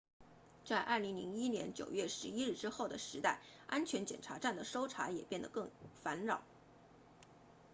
[0.65, 5.69] 在2001年9月11日之后的时代安全检查站的搜查也变得更
[6.01, 6.41] 烦扰